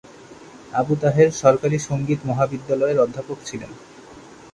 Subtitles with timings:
[0.73, 3.71] আবু তাহের সরকারি সঙ্গীত মহাবিদ্যালয়ের অধ্যাপক ছিলেন।